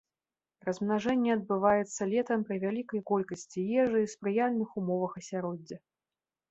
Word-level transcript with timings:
Размнажэнне 0.69 1.31
адбываецца 1.37 2.01
летам 2.13 2.39
пры 2.47 2.57
вялікай 2.65 3.05
колькасці 3.13 3.67
ежы 3.85 3.99
і 4.07 4.13
спрыяльных 4.17 4.69
умовах 4.83 5.11
асяроддзя. 5.25 5.77